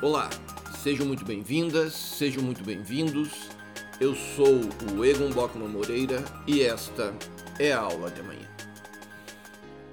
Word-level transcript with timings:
Olá, 0.00 0.30
sejam 0.80 1.04
muito 1.04 1.24
bem-vindas, 1.24 1.92
sejam 1.92 2.40
muito 2.40 2.62
bem-vindos. 2.62 3.48
Eu 4.00 4.14
sou 4.14 4.60
o 4.94 5.04
Egon 5.04 5.28
Bockman 5.30 5.66
Moreira 5.66 6.22
e 6.46 6.62
esta 6.62 7.12
é 7.58 7.72
a 7.72 7.80
aula 7.80 8.08
de 8.08 8.20
amanhã. 8.20 8.48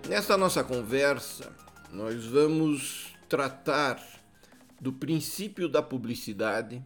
Nesta 0.07 0.37
nossa 0.37 0.63
conversa, 0.63 1.51
nós 1.91 2.23
vamos 2.23 3.15
tratar 3.27 3.99
do 4.79 4.93
princípio 4.93 5.67
da 5.67 5.81
publicidade, 5.81 6.83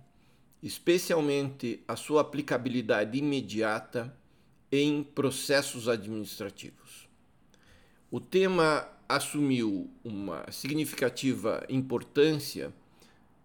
especialmente 0.63 1.83
a 1.89 1.97
sua 1.97 2.21
aplicabilidade 2.21 3.17
imediata 3.17 4.15
em 4.71 5.03
processos 5.03 5.89
administrativos. 5.89 7.09
O 8.09 8.21
tema 8.21 8.87
assumiu 9.09 9.91
uma 10.05 10.49
significativa 10.49 11.65
importância 11.67 12.73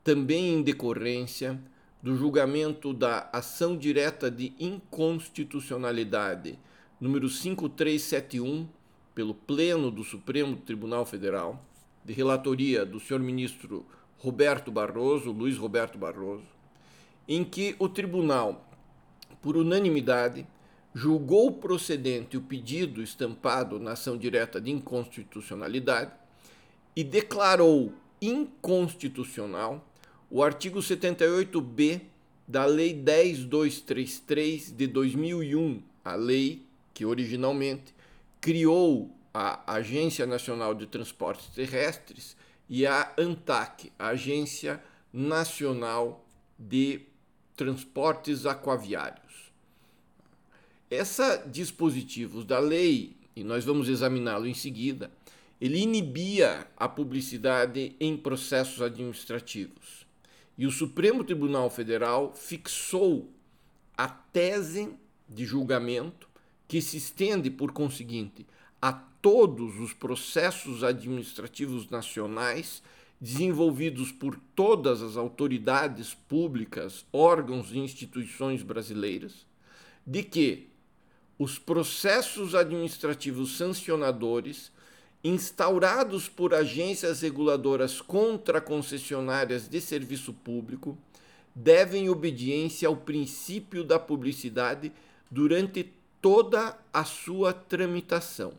também 0.04 0.52
em 0.52 0.62
decorrência 0.62 1.58
do 2.02 2.14
julgamento 2.14 2.92
da 2.92 3.30
ação 3.32 3.74
direta 3.74 4.30
de 4.30 4.52
inconstitucionalidade 4.60 6.58
número 7.00 7.28
5371 7.28 8.68
pelo 9.14 9.32
Pleno 9.32 9.90
do 9.90 10.04
Supremo 10.04 10.56
Tribunal 10.56 11.06
Federal, 11.06 11.64
de 12.04 12.12
relatoria 12.12 12.84
do 12.84 13.00
senhor 13.00 13.20
ministro 13.20 13.86
Roberto 14.18 14.70
Barroso, 14.70 15.32
Luiz 15.32 15.56
Roberto 15.56 15.96
Barroso, 15.96 16.44
em 17.26 17.42
que 17.42 17.74
o 17.78 17.88
tribunal, 17.88 18.68
por 19.40 19.56
unanimidade, 19.56 20.46
julgou 20.94 21.50
procedente 21.52 22.36
o 22.36 22.42
pedido 22.42 23.02
estampado 23.02 23.80
na 23.80 23.92
ação 23.92 24.18
direta 24.18 24.60
de 24.60 24.70
inconstitucionalidade 24.70 26.12
e 26.94 27.02
declarou 27.02 27.92
inconstitucional 28.20 29.84
o 30.34 30.42
artigo 30.42 30.80
78b 30.80 32.00
da 32.44 32.66
Lei 32.66 32.92
10233 32.92 34.72
de 34.72 34.88
2001, 34.88 35.80
a 36.04 36.16
lei 36.16 36.66
que 36.92 37.06
originalmente 37.06 37.94
criou 38.40 39.16
a 39.32 39.74
Agência 39.74 40.26
Nacional 40.26 40.74
de 40.74 40.88
Transportes 40.88 41.46
Terrestres 41.54 42.36
e 42.68 42.84
a 42.84 43.14
ANTAC, 43.16 43.92
a 43.96 44.08
Agência 44.08 44.82
Nacional 45.12 46.26
de 46.58 47.02
Transportes 47.56 48.44
Aquaviários. 48.44 49.52
Essa 50.90 51.36
dispositivos 51.46 52.44
da 52.44 52.58
lei, 52.58 53.16
e 53.36 53.44
nós 53.44 53.64
vamos 53.64 53.88
examiná-lo 53.88 54.48
em 54.48 54.54
seguida, 54.54 55.12
ele 55.60 55.78
inibia 55.78 56.66
a 56.76 56.88
publicidade 56.88 57.94
em 58.00 58.16
processos 58.16 58.82
administrativos. 58.82 60.03
E 60.56 60.66
o 60.66 60.70
Supremo 60.70 61.24
Tribunal 61.24 61.68
Federal 61.68 62.32
fixou 62.34 63.30
a 63.96 64.08
tese 64.08 64.94
de 65.28 65.44
julgamento 65.44 66.28
que 66.68 66.80
se 66.80 66.96
estende, 66.96 67.50
por 67.50 67.72
conseguinte, 67.72 68.46
a 68.80 68.92
todos 68.92 69.78
os 69.80 69.92
processos 69.92 70.84
administrativos 70.84 71.88
nacionais 71.88 72.82
desenvolvidos 73.20 74.12
por 74.12 74.38
todas 74.54 75.00
as 75.02 75.16
autoridades 75.16 76.14
públicas, 76.14 77.06
órgãos 77.12 77.72
e 77.72 77.78
instituições 77.78 78.62
brasileiras, 78.62 79.46
de 80.06 80.22
que 80.22 80.68
os 81.38 81.58
processos 81.58 82.54
administrativos 82.54 83.56
sancionadores 83.56 84.70
instaurados 85.24 86.28
por 86.28 86.52
agências 86.52 87.22
reguladoras 87.22 88.02
contra 88.02 88.60
concessionárias 88.60 89.66
de 89.66 89.80
serviço 89.80 90.34
público 90.34 90.98
devem 91.54 92.10
obediência 92.10 92.86
ao 92.86 92.96
princípio 92.96 93.82
da 93.82 93.98
publicidade 93.98 94.92
durante 95.30 95.90
toda 96.20 96.78
a 96.92 97.04
sua 97.04 97.52
tramitação, 97.52 98.52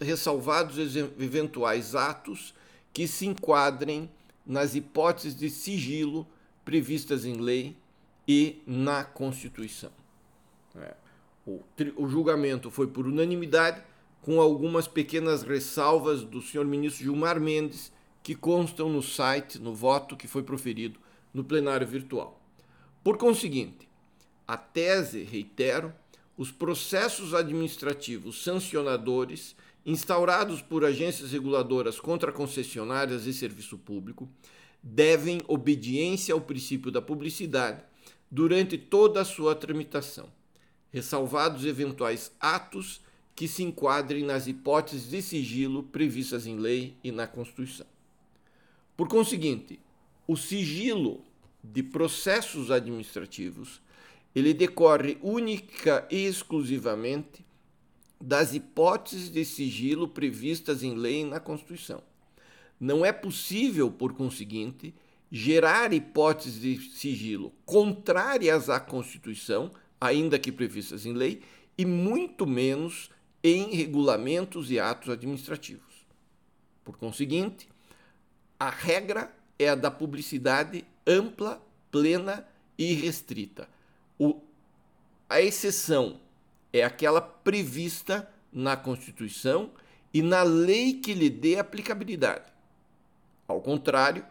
ressalvados 0.00 0.96
eventuais 0.96 1.94
atos 1.94 2.54
que 2.92 3.08
se 3.08 3.26
enquadrem 3.26 4.08
nas 4.46 4.74
hipóteses 4.74 5.34
de 5.34 5.48
sigilo 5.48 6.26
previstas 6.64 7.24
em 7.24 7.34
lei 7.34 7.76
e 8.26 8.62
na 8.66 9.04
Constituição. 9.04 9.90
É. 10.76 10.94
O, 11.46 11.60
o 11.96 12.08
julgamento 12.08 12.70
foi 12.70 12.86
por 12.86 13.06
unanimidade, 13.06 13.82
com 14.22 14.40
algumas 14.40 14.88
pequenas 14.88 15.42
ressalvas 15.42 16.22
do 16.22 16.40
senhor 16.40 16.64
ministro 16.64 17.04
Gilmar 17.04 17.38
Mendes, 17.40 17.92
que 18.22 18.34
constam 18.34 18.88
no 18.88 19.02
site, 19.02 19.58
no 19.58 19.74
voto 19.74 20.16
que 20.16 20.28
foi 20.28 20.44
proferido 20.44 20.98
no 21.34 21.44
plenário 21.44 21.86
virtual. 21.86 22.40
Por 23.02 23.18
conseguinte, 23.18 23.88
a 24.46 24.56
tese, 24.56 25.24
reitero, 25.24 25.92
os 26.36 26.52
processos 26.52 27.34
administrativos 27.34 28.42
sancionadores 28.42 29.56
instaurados 29.84 30.62
por 30.62 30.84
agências 30.84 31.32
reguladoras 31.32 31.98
contra 31.98 32.32
concessionárias 32.32 33.26
e 33.26 33.34
serviço 33.34 33.76
público 33.76 34.28
devem 34.80 35.40
obediência 35.48 36.32
ao 36.32 36.40
princípio 36.40 36.92
da 36.92 37.02
publicidade 37.02 37.82
durante 38.30 38.78
toda 38.78 39.20
a 39.20 39.24
sua 39.24 39.54
tramitação 39.54 40.28
ressalvados 40.92 41.64
eventuais 41.64 42.30
atos 42.38 43.00
que 43.34 43.48
se 43.48 43.62
enquadrem 43.62 44.24
nas 44.24 44.46
hipóteses 44.46 45.08
de 45.08 45.22
sigilo 45.22 45.82
previstas 45.82 46.46
em 46.46 46.58
lei 46.58 46.94
e 47.02 47.10
na 47.10 47.26
Constituição. 47.26 47.86
Por 48.96 49.08
conseguinte, 49.08 49.80
o 50.26 50.36
sigilo 50.36 51.24
de 51.62 51.82
processos 51.82 52.70
administrativos 52.70 53.80
ele 54.34 54.54
decorre 54.54 55.18
única 55.22 56.06
e 56.10 56.24
exclusivamente 56.24 57.44
das 58.20 58.54
hipóteses 58.54 59.30
de 59.30 59.44
sigilo 59.44 60.08
previstas 60.08 60.82
em 60.82 60.94
lei 60.94 61.20
e 61.20 61.24
na 61.24 61.40
Constituição. 61.40 62.02
Não 62.78 63.04
é 63.04 63.12
possível, 63.12 63.90
por 63.90 64.14
conseguinte, 64.14 64.94
gerar 65.30 65.92
hipóteses 65.92 66.60
de 66.60 66.78
sigilo 66.90 67.52
contrárias 67.64 68.68
à 68.70 68.78
Constituição 68.78 69.70
ainda 70.02 70.36
que 70.36 70.50
previstas 70.50 71.06
em 71.06 71.12
lei, 71.12 71.42
e 71.78 71.86
muito 71.86 72.44
menos 72.44 73.08
em 73.42 73.74
regulamentos 73.74 74.70
e 74.70 74.78
atos 74.78 75.10
administrativos. 75.10 76.06
Por 76.84 76.96
conseguinte, 76.96 77.68
a 78.58 78.70
regra 78.70 79.34
é 79.58 79.68
a 79.68 79.74
da 79.74 79.90
publicidade 79.90 80.84
ampla, 81.06 81.60
plena 81.90 82.46
e 82.78 82.94
restrita. 82.94 83.68
O, 84.18 84.40
a 85.28 85.40
exceção 85.40 86.20
é 86.72 86.84
aquela 86.84 87.20
prevista 87.20 88.28
na 88.52 88.76
Constituição 88.76 89.70
e 90.12 90.20
na 90.22 90.42
lei 90.42 90.94
que 90.94 91.14
lhe 91.14 91.30
dê 91.30 91.56
aplicabilidade. 91.58 92.52
Ao 93.48 93.60
contrário 93.60 94.24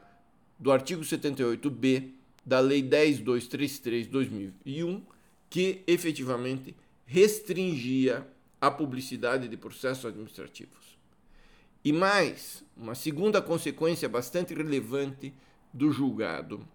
do 0.59 0.71
artigo 0.71 1.01
78b 1.01 2.11
da 2.45 2.59
Lei 2.59 2.83
10233/2001, 2.83 5.01
que 5.49 5.81
efetivamente 5.87 6.75
restringia 7.05 8.27
a 8.61 8.69
publicidade 8.69 9.47
de 9.47 9.57
processos 9.57 10.05
administrativos. 10.05 10.97
E 11.83 11.91
mais, 11.91 12.63
uma 12.77 12.93
segunda 12.93 13.41
consequência 13.41 14.07
bastante 14.07 14.53
relevante 14.53 15.33
do 15.73 15.91
julgado. 15.91 16.65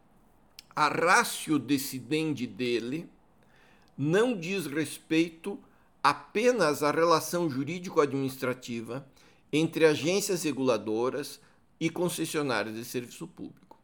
A 0.74 0.88
ratio 0.88 1.60
decidendi 1.60 2.46
dele 2.46 3.08
não 3.96 4.36
diz 4.36 4.66
respeito 4.66 5.58
apenas 6.02 6.82
à 6.82 6.90
relação 6.90 7.48
jurídico-administrativa 7.48 9.06
entre 9.52 9.86
agências 9.86 10.42
reguladoras 10.42 11.40
e 11.78 11.88
concessionárias 11.88 12.74
de 12.74 12.84
serviço 12.84 13.28
público. 13.28 13.80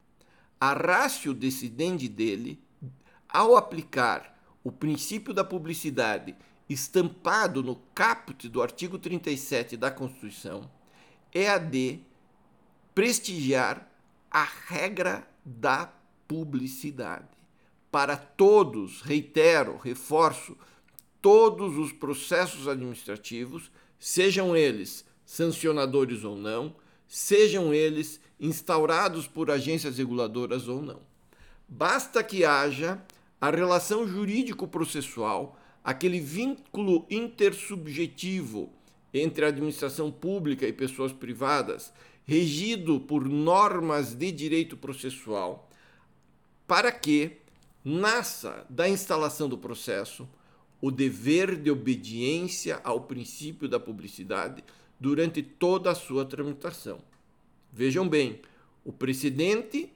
A 0.60 0.72
ratio 0.72 1.32
decidendi 1.32 2.08
dele, 2.08 2.60
ao 3.28 3.56
aplicar 3.56 4.38
o 4.62 4.70
princípio 4.70 5.32
da 5.32 5.44
publicidade 5.44 6.36
estampado 6.72 7.62
no 7.62 7.76
caput 7.94 8.48
do 8.48 8.62
artigo 8.62 8.98
37 8.98 9.76
da 9.76 9.90
Constituição 9.90 10.70
é 11.32 11.48
a 11.48 11.58
de 11.58 12.00
prestigiar 12.94 13.90
a 14.30 14.44
regra 14.44 15.26
da 15.44 15.92
publicidade. 16.26 17.28
Para 17.90 18.16
todos, 18.16 19.02
reitero, 19.02 19.76
reforço, 19.76 20.56
todos 21.20 21.76
os 21.76 21.92
processos 21.92 22.66
administrativos, 22.66 23.70
sejam 23.98 24.56
eles 24.56 25.04
sancionadores 25.24 26.24
ou 26.24 26.36
não, 26.36 26.74
sejam 27.06 27.72
eles 27.72 28.20
instaurados 28.40 29.26
por 29.26 29.50
agências 29.50 29.98
reguladoras 29.98 30.68
ou 30.68 30.82
não. 30.82 31.00
Basta 31.68 32.22
que 32.22 32.44
haja 32.44 33.00
a 33.40 33.50
relação 33.50 34.06
jurídico-processual, 34.06 35.58
aquele 35.82 36.20
vínculo 36.20 37.06
intersubjetivo 37.10 38.70
entre 39.12 39.44
a 39.44 39.48
administração 39.48 40.10
pública 40.10 40.66
e 40.66 40.72
pessoas 40.72 41.12
privadas 41.12 41.92
regido 42.24 43.00
por 43.00 43.28
normas 43.28 44.14
de 44.14 44.30
direito 44.30 44.76
processual, 44.76 45.68
para 46.66 46.92
que 46.92 47.38
nasça 47.84 48.64
da 48.70 48.88
instalação 48.88 49.48
do 49.48 49.58
processo 49.58 50.28
o 50.80 50.90
dever 50.90 51.56
de 51.56 51.70
obediência 51.70 52.80
ao 52.82 53.02
princípio 53.02 53.68
da 53.68 53.78
publicidade 53.78 54.64
durante 54.98 55.42
toda 55.42 55.90
a 55.90 55.94
sua 55.94 56.24
tramitação. 56.24 57.00
Vejam 57.72 58.08
bem, 58.08 58.40
o 58.84 58.92
precedente 58.92 59.92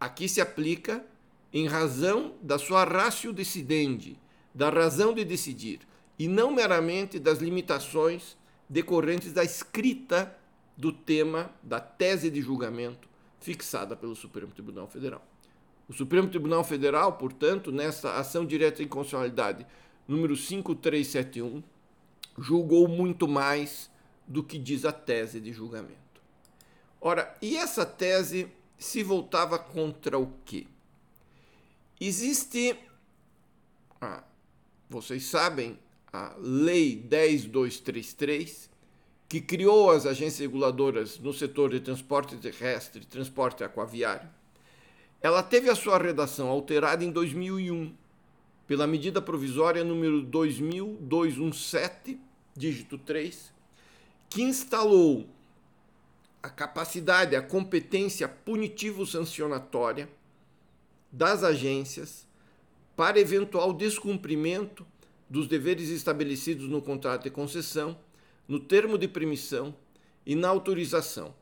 aqui 0.00 0.28
se 0.28 0.40
aplica 0.40 1.04
em 1.52 1.66
razão 1.66 2.34
da 2.42 2.58
sua 2.58 2.84
ratio 2.84 3.32
decidendi, 3.32 4.16
da 4.54 4.68
razão 4.70 5.14
de 5.14 5.24
decidir, 5.24 5.80
e 6.18 6.28
não 6.28 6.50
meramente 6.50 7.18
das 7.18 7.38
limitações 7.38 8.36
decorrentes 8.68 9.32
da 9.32 9.42
escrita 9.42 10.36
do 10.76 10.92
tema 10.92 11.50
da 11.62 11.80
tese 11.80 12.30
de 12.30 12.40
julgamento 12.40 13.08
fixada 13.40 13.96
pelo 13.96 14.14
Supremo 14.14 14.52
Tribunal 14.52 14.86
Federal. 14.86 15.26
O 15.88 15.92
Supremo 15.92 16.28
Tribunal 16.28 16.64
Federal, 16.64 17.14
portanto, 17.14 17.72
nessa 17.72 18.16
ação 18.16 18.46
direta 18.46 18.78
de 18.78 18.84
inconstitucionalidade 18.84 19.66
número 20.06 20.36
5371, 20.36 21.62
julgou 22.38 22.88
muito 22.88 23.28
mais 23.28 23.90
do 24.26 24.42
que 24.42 24.58
diz 24.58 24.84
a 24.84 24.92
tese 24.92 25.40
de 25.40 25.52
julgamento. 25.52 26.00
Ora, 27.00 27.36
e 27.42 27.56
essa 27.56 27.84
tese 27.84 28.48
se 28.78 29.02
voltava 29.02 29.58
contra 29.58 30.18
o 30.18 30.32
quê? 30.44 30.66
Existe, 32.00 32.76
ah, 34.00 34.22
vocês 34.92 35.24
sabem, 35.24 35.76
a 36.12 36.34
Lei 36.38 36.96
10233, 36.96 38.70
que 39.28 39.40
criou 39.40 39.90
as 39.90 40.04
agências 40.04 40.40
reguladoras 40.40 41.18
no 41.18 41.32
setor 41.32 41.70
de 41.70 41.80
transporte 41.80 42.36
terrestre 42.36 43.02
e 43.02 43.06
transporte 43.06 43.64
aquaviário. 43.64 44.28
Ela 45.22 45.42
teve 45.42 45.70
a 45.70 45.74
sua 45.74 45.96
redação 45.96 46.48
alterada 46.48 47.02
em 47.02 47.10
2001 47.10 47.94
pela 48.66 48.86
medida 48.86 49.22
provisória 49.22 49.82
número 49.82 50.20
2217, 50.20 52.20
dígito 52.54 52.98
3, 52.98 53.50
que 54.28 54.42
instalou 54.42 55.26
a 56.42 56.50
capacidade, 56.50 57.34
a 57.34 57.40
competência 57.40 58.28
punitivo-sancionatória 58.28 60.10
das 61.10 61.42
agências 61.42 62.30
para 63.02 63.18
eventual 63.18 63.72
descumprimento 63.72 64.86
dos 65.28 65.48
deveres 65.48 65.88
estabelecidos 65.88 66.68
no 66.68 66.80
contrato 66.80 67.24
de 67.24 67.30
concessão, 67.30 67.98
no 68.46 68.60
termo 68.60 68.96
de 68.96 69.08
permissão 69.08 69.74
e 70.24 70.36
na 70.36 70.46
autorização. 70.46 71.34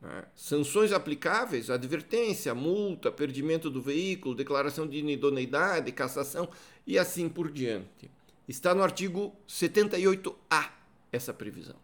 Né? 0.00 0.24
Sanções 0.34 0.92
aplicáveis, 0.92 1.68
advertência, 1.68 2.54
multa, 2.54 3.12
perdimento 3.12 3.68
do 3.68 3.82
veículo, 3.82 4.34
declaração 4.34 4.88
de 4.88 4.96
inidoneidade, 4.96 5.92
cassação 5.92 6.48
e 6.86 6.98
assim 6.98 7.28
por 7.28 7.50
diante. 7.50 8.10
Está 8.48 8.74
no 8.74 8.82
artigo 8.82 9.36
78A 9.46 10.70
essa 11.12 11.34
previsão. 11.34 11.76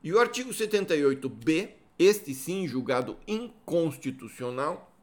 E 0.00 0.12
o 0.12 0.20
artigo 0.20 0.50
78B, 0.50 1.70
este 1.98 2.32
sim 2.32 2.68
julgado 2.68 3.16
inconstitucional, 3.26 4.93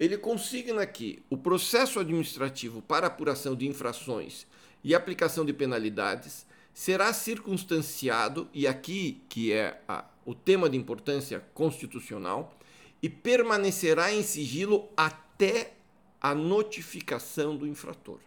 ele 0.00 0.16
consigna 0.16 0.86
que 0.86 1.22
o 1.28 1.36
processo 1.36 2.00
administrativo 2.00 2.80
para 2.80 3.06
apuração 3.06 3.54
de 3.54 3.68
infrações 3.68 4.46
e 4.82 4.94
aplicação 4.94 5.44
de 5.44 5.52
penalidades 5.52 6.46
será 6.72 7.12
circunstanciado, 7.12 8.48
e 8.54 8.66
aqui 8.66 9.22
que 9.28 9.52
é 9.52 9.78
a, 9.86 10.06
o 10.24 10.34
tema 10.34 10.70
de 10.70 10.78
importância 10.78 11.44
constitucional, 11.52 12.58
e 13.02 13.10
permanecerá 13.10 14.10
em 14.10 14.22
sigilo 14.22 14.88
até 14.96 15.74
a 16.18 16.34
notificação 16.34 17.54
do 17.54 17.66
infrator. 17.66 18.18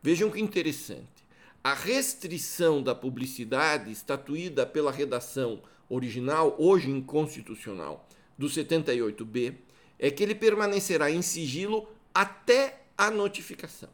Vejam 0.00 0.30
que 0.30 0.40
interessante. 0.40 1.26
A 1.64 1.74
restrição 1.74 2.80
da 2.80 2.94
publicidade 2.94 3.90
estatuída 3.90 4.64
pela 4.64 4.92
redação 4.92 5.60
original, 5.88 6.54
hoje 6.58 6.88
inconstitucional, 6.88 8.08
do 8.36 8.46
78B, 8.46 9.56
é 9.98 10.10
que 10.10 10.22
ele 10.22 10.34
permanecerá 10.34 11.10
em 11.10 11.22
sigilo 11.22 11.88
até 12.14 12.82
a 12.96 13.10
notificação. 13.10 13.90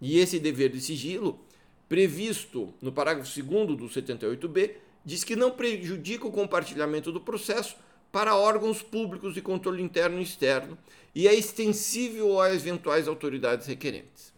E 0.00 0.18
esse 0.18 0.38
dever 0.38 0.70
de 0.70 0.80
sigilo, 0.80 1.40
previsto 1.88 2.72
no 2.80 2.92
parágrafo 2.92 3.42
2 3.42 3.76
do 3.76 3.88
78B, 3.88 4.74
diz 5.04 5.24
que 5.24 5.34
não 5.34 5.50
prejudica 5.50 6.26
o 6.26 6.32
compartilhamento 6.32 7.10
do 7.10 7.20
processo 7.20 7.76
para 8.12 8.36
órgãos 8.36 8.82
públicos 8.82 9.34
de 9.34 9.42
controle 9.42 9.82
interno 9.82 10.18
e 10.18 10.22
externo 10.22 10.78
e 11.14 11.26
é 11.26 11.34
extensível 11.34 12.40
a 12.40 12.54
eventuais 12.54 13.08
autoridades 13.08 13.66
requerentes. 13.66 14.32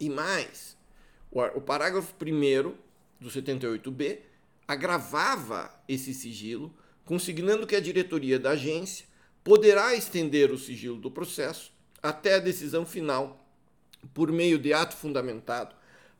E 0.00 0.08
mais, 0.08 0.76
o 1.30 1.60
parágrafo 1.60 2.14
1 2.20 2.74
do 3.20 3.28
78B 3.28 4.18
agravava 4.66 5.72
esse 5.88 6.12
sigilo, 6.12 6.74
consignando 7.04 7.66
que 7.66 7.76
a 7.76 7.80
diretoria 7.80 8.38
da 8.38 8.50
agência 8.50 9.06
poderá 9.44 9.94
estender 9.94 10.50
o 10.50 10.58
sigilo 10.58 10.98
do 10.98 11.10
processo 11.10 11.72
até 12.02 12.34
a 12.34 12.38
decisão 12.38 12.86
final 12.86 13.44
por 14.12 14.32
meio 14.32 14.58
de 14.58 14.72
ato 14.72 14.96
fundamentado 14.96 15.74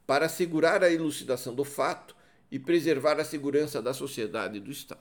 para 0.07 0.27
assegurar 0.27 0.83
a 0.83 0.93
elucidação 0.93 1.55
do 1.55 1.65
fato 1.65 2.15
e 2.51 2.59
preservar 2.59 3.19
a 3.19 3.25
segurança 3.25 3.81
da 3.81 3.95
sociedade 3.95 4.59
e 4.59 4.61
do 4.61 4.71
Estado. 4.71 5.01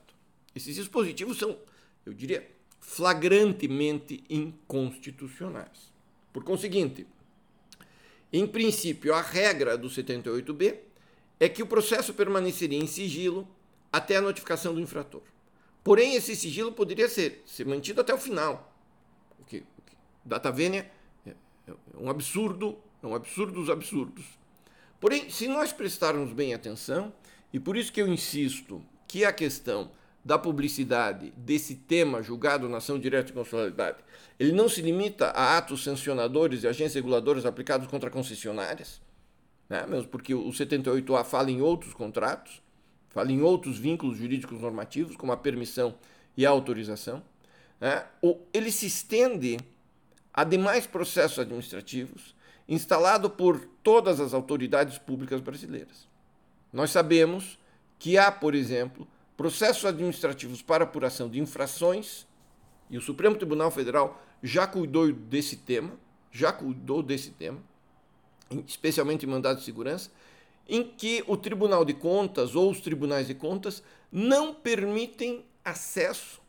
Esses 0.56 0.76
dispositivos 0.76 1.38
são, 1.38 1.58
eu 2.06 2.14
diria, 2.14 2.50
flagrantemente 2.80 4.24
inconstitucionais. 4.30 5.92
Por 6.32 6.44
conseguinte, 6.44 7.06
em 8.32 8.48
princípio, 8.48 9.14
a 9.14 9.22
regra 9.22 9.78
do 9.78 9.90
78B 9.90 10.78
é 11.40 11.50
que 11.50 11.62
o 11.62 11.68
processo 11.68 12.14
permaneceria 12.14 12.80
em 12.80 12.88
sigilo 12.88 13.48
até 13.92 14.16
a 14.16 14.22
notificação 14.22 14.74
do 14.74 14.80
infrator. 14.80 15.22
Porém, 15.84 16.16
esse 16.16 16.36
sigilo 16.36 16.72
poderia 16.72 17.10
ser, 17.10 17.42
ser 17.46 17.66
mantido 17.66 18.02
até 18.02 18.14
o 18.14 18.18
final. 18.18 18.74
O 19.40 19.46
que, 19.46 19.64
data 20.24 20.52
vênia 20.52 20.90
é 21.26 21.34
um 21.98 22.10
absurdo, 22.10 22.78
é 23.02 23.08
um 23.08 23.16
absurdo 23.16 23.54
dos 23.54 23.70
absurdos. 23.70 24.26
Porém, 25.00 25.30
se 25.30 25.48
nós 25.48 25.74
prestarmos 25.74 26.32
bem 26.32 26.54
atenção, 26.54 27.12
e 27.52 27.60
por 27.60 27.76
isso 27.76 27.92
que 27.92 28.02
eu 28.02 28.08
insisto 28.08 28.84
que 29.08 29.26
a 29.26 29.34
questão 29.34 29.92
da 30.24 30.38
publicidade 30.38 31.34
desse 31.36 31.76
tema 31.76 32.22
julgado 32.22 32.70
na 32.70 32.78
ação 32.78 33.00
direta 33.00 33.28
de 33.28 33.34
constitucionalidade, 33.34 33.98
ele 34.40 34.52
não 34.52 34.70
se 34.70 34.82
limita 34.82 35.28
a 35.30 35.58
atos 35.58 35.84
sancionadores 35.84 36.64
e 36.64 36.68
agências 36.68 36.94
reguladoras 36.94 37.46
aplicados 37.46 37.88
contra 37.88 38.10
concessionárias, 38.10 39.02
né? 39.68 39.86
mesmo 39.88 40.10
porque 40.10 40.34
o 40.34 40.50
78A 40.50 41.24
fala 41.24 41.50
em 41.50 41.62
outros 41.62 41.94
contratos, 41.94 42.62
fala 43.12 43.32
em 43.32 43.42
outros 43.42 43.78
vínculos 43.78 44.18
jurídicos 44.18 44.60
normativos, 44.60 45.16
como 45.16 45.32
a 45.32 45.38
permissão 45.38 45.96
e 46.36 46.46
a 46.46 46.50
autorização. 46.50 47.22
Né? 47.80 48.06
Ele 48.54 48.72
se 48.72 48.88
estende 48.88 49.58
a 50.34 50.44
demais 50.44 50.88
processos 50.88 51.40
administrativos 51.40 52.36
instalado 52.68 53.30
por 53.30 53.60
todas 53.84 54.20
as 54.20 54.34
autoridades 54.34 54.98
públicas 54.98 55.42
brasileiras. 55.42 56.08
Nós 56.72 56.92
sabemos 56.92 57.60
que 58.00 58.18
há, 58.18 58.32
por 58.32 58.56
exemplo, 58.56 59.06
processos 59.36 59.84
administrativos 59.84 60.62
para 60.62 60.86
apuração 60.86 61.30
de 61.30 61.40
infrações, 61.40 62.26
e 62.90 62.98
o 62.98 63.02
Supremo 63.02 63.36
Tribunal 63.36 63.72
Federal 63.72 64.22
já 64.42 64.66
cuidou 64.66 65.12
desse 65.12 65.58
tema, 65.58 65.92
já 66.32 66.52
cuidou 66.54 67.04
desse 67.04 67.32
tema, 67.32 67.60
especialmente 68.66 69.26
em 69.26 69.30
mandado 69.30 69.60
de 69.60 69.66
segurança, 69.66 70.10
em 70.68 70.84
que 70.84 71.24
o 71.28 71.36
Tribunal 71.36 71.84
de 71.84 71.94
Contas 71.94 72.56
ou 72.56 72.72
os 72.72 72.80
tribunais 72.80 73.28
de 73.28 73.34
contas 73.34 73.84
não 74.12 74.54
permitem 74.54 75.46
acesso 75.64 76.42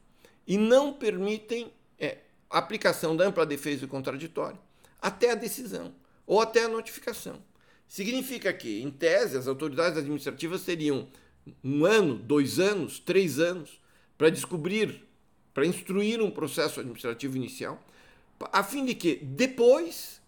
e 0.47 0.57
não 0.57 0.93
permitem 0.93 1.73
é, 1.99 2.19
aplicação 2.51 3.17
da 3.17 3.25
ampla 3.25 3.47
defesa 3.47 3.85
e 3.85 3.89
contraditório 3.89 4.59
até 5.01 5.33
a 5.33 5.35
decisão 5.35 5.93
ou 6.27 6.41
até 6.41 6.65
a 6.65 6.69
notificação. 6.69 7.43
Significa 7.89 8.53
que, 8.53 8.81
em 8.81 8.91
tese, 8.91 9.37
as 9.37 9.47
autoridades 9.47 9.99
administrativas 9.99 10.63
teriam 10.63 11.09
um 11.63 11.85
ano, 11.85 12.15
dois 12.15 12.59
anos, 12.61 12.99
três 13.01 13.39
anos 13.39 13.81
para 14.17 14.31
descobrir, 14.31 15.05
para 15.53 15.67
instruir 15.67 16.23
um 16.23 16.31
processo 16.31 16.81
administrativo 16.81 17.37
inicial, 17.37 17.83
a 18.53 18.63
fim 18.63 18.85
de 18.85 18.95
que 18.95 19.17
depois 19.17 20.23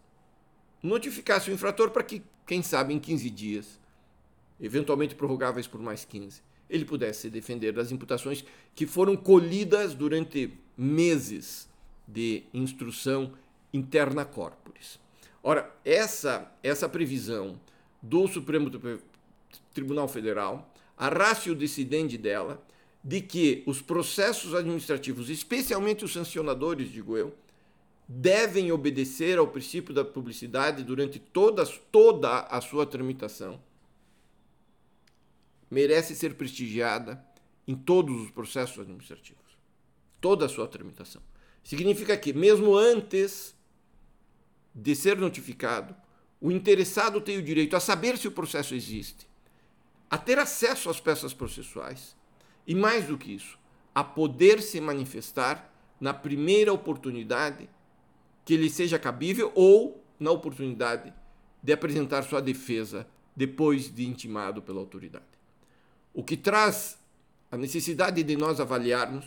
notificasse 0.83 1.51
o 1.51 1.55
infrator 1.55 1.91
para 1.91 2.03
que, 2.03 2.23
quem 2.47 2.63
sabe, 2.63 2.93
em 2.93 2.99
15 2.99 3.31
dias, 3.31 3.81
eventualmente 4.61 5.15
prorrogáveis 5.15 5.67
por 5.67 5.81
mais 5.81 6.05
15, 6.05 6.43
ele 6.69 6.85
pudesse 6.85 7.23
se 7.23 7.31
defender 7.31 7.73
das 7.73 7.93
imputações 7.93 8.45
que 8.75 8.87
foram 8.87 9.17
colhidas 9.17 9.95
durante 9.95 10.53
meses 10.77 11.69
de 12.07 12.45
instrução 12.53 13.33
interna 13.73 14.25
corporis. 14.25 14.99
Ora, 15.43 15.71
essa, 15.85 16.51
essa 16.63 16.89
previsão 16.89 17.61
do 18.01 18.27
Supremo 18.27 18.71
Tribunal 19.73 20.09
Federal, 20.09 20.73
a 20.97 21.09
ratio 21.09 21.55
decidente 21.55 22.17
dela, 22.17 22.65
de 23.03 23.21
que 23.21 23.63
os 23.67 23.83
processos 23.83 24.55
administrativos, 24.55 25.29
especialmente 25.29 26.05
os 26.05 26.13
sancionadores, 26.13 26.91
digo 26.91 27.17
eu, 27.17 27.35
devem 28.09 28.71
obedecer 28.71 29.39
ao 29.39 29.49
princípio 29.49 29.95
da 29.95 30.05
publicidade 30.05 30.83
durante 30.85 31.19
toda, 31.19 31.65
toda 31.91 32.41
a 32.41 32.61
sua 32.61 32.87
tramitação. 32.87 33.61
Merece 35.71 36.15
ser 36.15 36.35
prestigiada 36.35 37.25
em 37.67 37.75
todos 37.75 38.21
os 38.21 38.31
processos 38.31 38.79
administrativos, 38.79 39.59
toda 40.21 40.45
a 40.45 40.49
sua 40.49 40.69
tramitação. 40.69 41.23
Significa 41.63 42.17
que, 42.17 42.33
mesmo 42.33 42.77
antes 42.77 43.55
de 44.75 44.95
ser 44.95 45.17
notificado, 45.17 45.97
o 46.41 46.51
interessado 46.53 47.21
tem 47.21 47.39
o 47.39 47.43
direito 47.43 47.75
a 47.75 47.81
saber 47.81 48.19
se 48.19 48.29
o 48.29 48.33
processo 48.33 48.75
existe, 48.75 49.27
a 50.11 50.19
ter 50.19 50.39
acesso 50.39 50.91
às 50.91 51.01
peças 51.01 51.33
processuais 51.33 52.15
e, 52.67 52.75
mais 52.75 53.07
do 53.07 53.17
que 53.17 53.33
isso, 53.35 53.59
a 53.95 54.05
poder 54.05 54.61
se 54.61 54.79
manifestar 54.81 55.73
na 55.99 56.13
primeira 56.13 56.73
oportunidade 56.73 57.69
que 58.45 58.57
lhe 58.57 58.69
seja 58.69 58.99
cabível 58.99 59.51
ou 59.55 60.05
na 60.19 60.31
oportunidade 60.31 61.13
de 61.63 61.73
apresentar 61.73 62.23
sua 62.23 62.41
defesa 62.41 63.07
depois 63.35 63.93
de 63.93 64.07
intimado 64.07 64.63
pela 64.63 64.81
autoridade. 64.81 65.25
O 66.13 66.23
que 66.23 66.37
traz 66.37 66.99
a 67.51 67.57
necessidade 67.57 68.23
de 68.23 68.37
nós 68.37 68.61
avaliarmos 68.61 69.25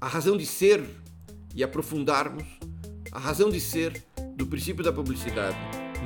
a 0.00 0.08
razão 0.08 0.36
de 0.36 0.44
ser 0.44 0.84
e 1.54 1.64
aprofundarmos 1.64 2.44
a 3.12 3.18
razão 3.18 3.50
de 3.50 3.60
ser 3.60 4.04
do 4.34 4.46
princípio 4.46 4.84
da 4.84 4.92
publicidade 4.92 5.56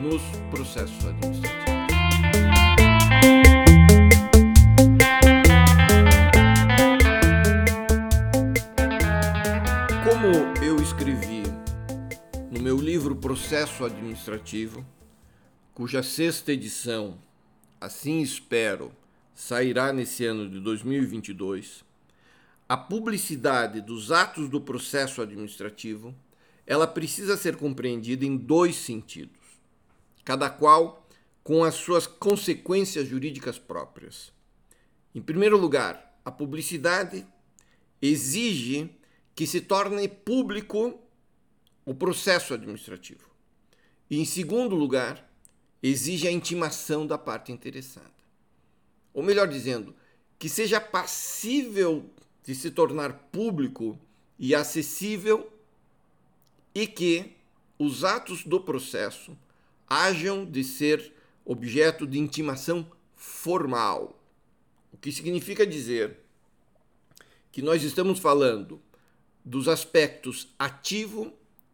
nos 0.01 0.23
processos 0.51 1.05
administrativos. 1.07 1.60
Processo 13.61 13.85
Administrativo, 13.85 14.87
cuja 15.75 16.03
sexta 16.03 16.51
edição, 16.51 17.19
assim 17.79 18.23
espero, 18.23 18.91
sairá 19.35 19.93
nesse 19.93 20.25
ano 20.25 20.49
de 20.49 20.59
2022, 20.61 21.85
a 22.67 22.75
publicidade 22.79 23.83
dos 23.83 24.11
atos 24.11 24.49
do 24.49 24.63
processo 24.63 25.21
administrativo, 25.21 26.15
ela 26.67 26.87
precisa 26.87 27.37
ser 27.37 27.57
compreendida 27.57 28.25
em 28.25 28.35
dois 28.35 28.77
sentidos, 28.77 29.37
cada 30.25 30.49
qual 30.49 31.07
com 31.45 31.63
as 31.63 31.75
suas 31.75 32.07
consequências 32.07 33.07
jurídicas 33.07 33.59
próprias. 33.59 34.33
Em 35.15 35.21
primeiro 35.21 35.59
lugar, 35.59 36.19
a 36.25 36.31
publicidade 36.31 37.27
exige 38.01 38.89
que 39.35 39.47
se 39.47 39.61
torne 39.61 40.09
público 40.09 40.99
o 41.85 41.95
processo 41.95 42.55
administrativo. 42.55 43.30
E, 44.11 44.19
em 44.19 44.25
segundo 44.25 44.75
lugar, 44.75 45.31
exige 45.81 46.27
a 46.27 46.33
intimação 46.33 47.07
da 47.07 47.17
parte 47.17 47.53
interessada. 47.53 48.11
Ou 49.15 49.23
melhor 49.23 49.47
dizendo, 49.47 49.95
que 50.39 50.49
seja 50.49 50.81
passível 50.81 52.05
de 52.45 52.55
se 52.55 52.71
tornar 52.71 53.13
público 53.31 53.99
e 54.39 54.55
acessível 54.55 55.53
e 56.75 56.87
que 56.87 57.37
os 57.79 58.05
atos 58.05 58.45
do 58.45 58.61
processo 58.61 59.37
hajam 59.87 60.45
de 60.45 60.65
ser 60.65 61.13
objeto 61.45 62.07
de 62.07 62.19
intimação 62.19 62.91
formal. 63.15 64.19
O 64.93 64.97
que 64.97 65.13
significa 65.13 65.67
dizer 65.67 66.19
que 67.53 67.63
nós 67.63 67.83
estamos 67.83 68.19
falando 68.19 68.81
dos 69.45 69.69
aspectos 69.69 70.49
ativo 70.59 71.33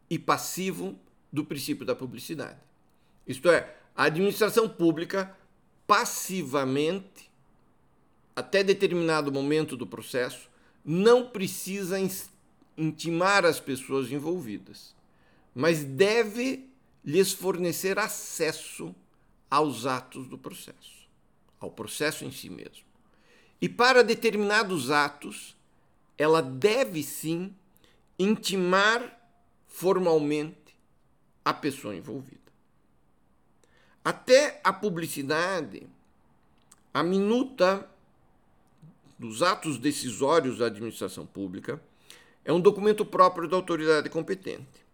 e 0.09 0.19
passivo 0.19 0.99
do 1.37 1.45
princípio 1.45 1.85
da 1.85 1.95
publicidade. 1.95 2.59
Isto 3.27 3.51
é, 3.51 3.77
a 3.95 4.05
administração 4.05 4.67
pública 4.67 5.37
passivamente, 5.87 7.31
até 8.35 8.65
determinado 8.65 9.31
momento 9.31 9.77
do 9.77 9.87
processo, 9.87 10.49
não 10.83 11.29
precisa 11.29 11.99
intimar 12.77 13.45
as 13.45 13.61
pessoas 13.61 14.11
envolvidas, 14.11 14.95
mas 15.55 15.85
deve 15.85 16.69
lhes 17.05 17.33
fornecer 17.33 17.99
acesso 17.99 18.95
aos 19.51 19.85
atos 19.85 20.27
do 20.29 20.39
processo, 20.39 21.07
ao 21.61 21.71
processo 21.71 22.25
em 22.25 22.33
si 22.33 22.49
mesmo. 22.49 22.85
E 23.61 23.69
para 23.69 24.03
determinados 24.03 24.91
atos, 24.91 25.55
ela 26.17 26.41
deve 26.41 27.03
sim 27.03 27.55
intimar 28.19 29.13
formalmente 29.67 30.66
a 31.47 31.55
pessoa 31.55 31.95
envolvida. 31.95 32.41
Até 34.05 34.61
a 34.65 34.73
publicidade, 34.73 35.87
a 36.93 37.05
minuta 37.05 37.89
dos 39.17 39.45
atos 39.45 39.79
decisórios 39.79 40.59
da 40.59 40.67
administração 40.67 41.25
pública 41.25 41.81
é 42.45 42.53
um 42.53 42.61
documento 42.61 43.07
próprio 43.07 43.49
da 43.49 43.55
autoridade 43.55 44.11
competente. 44.11 44.85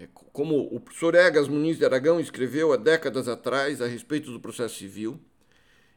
É 0.00 0.08
como 0.32 0.66
o 0.74 0.80
professor 0.80 1.14
Egas 1.14 1.46
Muniz 1.46 1.78
de 1.78 1.84
Aragão 1.84 2.18
escreveu 2.18 2.72
há 2.72 2.76
décadas 2.76 3.28
atrás 3.28 3.80
a 3.80 3.86
respeito 3.86 4.32
do 4.32 4.40
processo 4.40 4.74
civil, 4.74 5.16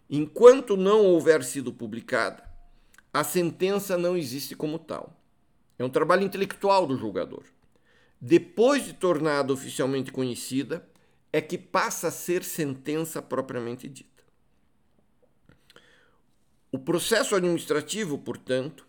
enquanto 0.07 0.77
não 0.77 1.07
houver 1.07 1.43
sido 1.43 1.73
publicada, 1.73 2.47
a 3.11 3.23
sentença 3.23 3.97
não 3.97 4.15
existe 4.15 4.55
como 4.55 4.77
tal. 4.77 5.19
É 5.79 5.83
um 5.83 5.89
trabalho 5.89 6.21
intelectual 6.21 6.85
do 6.85 6.95
julgador 6.95 7.43
depois 8.19 8.85
de 8.85 8.93
tornada 8.93 9.53
oficialmente 9.53 10.11
conhecida, 10.11 10.87
é 11.31 11.39
que 11.39 11.57
passa 11.57 12.07
a 12.07 12.11
ser 12.11 12.43
sentença 12.43 13.21
propriamente 13.21 13.87
dita. 13.87 14.23
O 16.71 16.77
processo 16.77 17.35
administrativo, 17.35 18.17
portanto, 18.17 18.85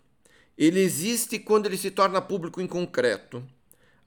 ele 0.57 0.79
existe 0.79 1.39
quando 1.39 1.65
ele 1.65 1.77
se 1.77 1.89
torna 1.89 2.21
público 2.21 2.61
em 2.61 2.67
concreto, 2.67 3.43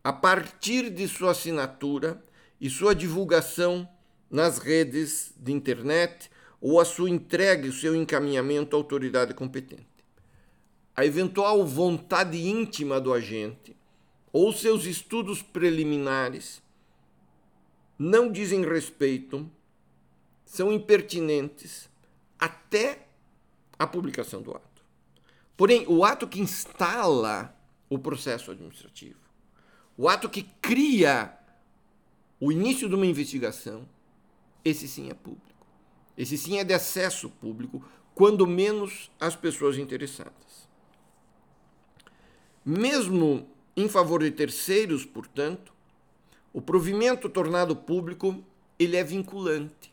a 0.02 0.12
partir 0.12 0.90
de 0.90 1.08
sua 1.08 1.30
assinatura 1.30 2.22
e 2.60 2.68
sua 2.68 2.94
divulgação 2.94 3.88
nas 4.30 4.58
redes 4.58 5.32
de 5.36 5.52
internet 5.52 6.30
ou 6.60 6.80
a 6.80 6.84
sua 6.84 7.08
entrega 7.08 7.66
e 7.66 7.70
o 7.70 7.72
seu 7.72 7.94
encaminhamento 7.96 8.76
à 8.76 8.78
autoridade 8.78 9.34
competente. 9.34 9.86
A 10.94 11.04
eventual 11.04 11.66
vontade 11.66 12.38
íntima 12.46 13.00
do 13.00 13.12
agente 13.12 13.76
ou 14.34 14.52
seus 14.52 14.84
estudos 14.84 15.40
preliminares 15.42 16.60
não 17.96 18.32
dizem 18.32 18.64
respeito, 18.64 19.48
são 20.44 20.72
impertinentes 20.72 21.88
até 22.36 23.06
a 23.78 23.86
publicação 23.86 24.42
do 24.42 24.50
ato. 24.50 24.84
Porém, 25.56 25.86
o 25.86 26.04
ato 26.04 26.26
que 26.26 26.40
instala 26.40 27.56
o 27.88 27.96
processo 27.96 28.50
administrativo, 28.50 29.20
o 29.96 30.08
ato 30.08 30.28
que 30.28 30.42
cria 30.60 31.38
o 32.40 32.50
início 32.50 32.88
de 32.88 32.96
uma 32.96 33.06
investigação, 33.06 33.88
esse 34.64 34.88
sim 34.88 35.10
é 35.10 35.14
público. 35.14 35.64
Esse 36.18 36.36
sim 36.36 36.58
é 36.58 36.64
de 36.64 36.74
acesso 36.74 37.30
público, 37.30 37.84
quando 38.16 38.48
menos 38.48 39.12
as 39.20 39.36
pessoas 39.36 39.78
interessadas. 39.78 40.68
Mesmo 42.64 43.53
em 43.76 43.88
favor 43.88 44.22
de 44.22 44.30
terceiros, 44.30 45.04
portanto, 45.04 45.72
o 46.52 46.60
provimento 46.60 47.28
tornado 47.28 47.74
público 47.74 48.42
ele 48.78 48.96
é 48.96 49.04
vinculante, 49.04 49.92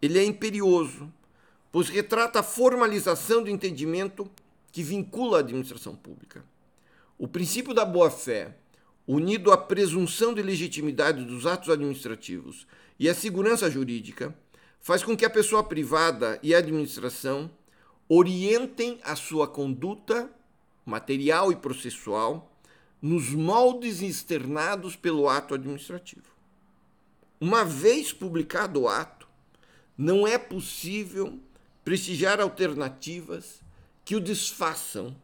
ele 0.00 0.18
é 0.18 0.24
imperioso, 0.24 1.12
pois 1.72 1.88
retrata 1.88 2.40
a 2.40 2.44
formalização 2.44 3.42
do 3.42 3.50
entendimento 3.50 4.30
que 4.72 4.82
vincula 4.82 5.38
a 5.38 5.40
administração 5.40 5.94
pública. 5.94 6.44
O 7.18 7.28
princípio 7.28 7.74
da 7.74 7.84
boa-fé, 7.84 8.56
unido 9.06 9.52
à 9.52 9.58
presunção 9.58 10.32
de 10.32 10.42
legitimidade 10.42 11.24
dos 11.24 11.46
atos 11.46 11.68
administrativos 11.68 12.66
e 12.98 13.08
à 13.08 13.14
segurança 13.14 13.70
jurídica, 13.70 14.34
faz 14.80 15.02
com 15.02 15.16
que 15.16 15.24
a 15.24 15.30
pessoa 15.30 15.62
privada 15.62 16.38
e 16.42 16.54
a 16.54 16.58
administração 16.58 17.50
orientem 18.08 18.98
a 19.04 19.14
sua 19.14 19.46
conduta 19.46 20.30
material 20.84 21.52
e 21.52 21.56
processual 21.56 22.49
nos 23.00 23.30
moldes 23.30 24.02
externados 24.02 24.96
pelo 24.96 25.28
ato 25.28 25.54
administrativo. 25.54 26.30
Uma 27.40 27.64
vez 27.64 28.12
publicado 28.12 28.82
o 28.82 28.88
ato, 28.88 29.26
não 29.96 30.26
é 30.26 30.36
possível 30.36 31.38
prestigiar 31.84 32.40
alternativas 32.40 33.62
que 34.04 34.14
o 34.14 34.20
desfaçam 34.20 35.16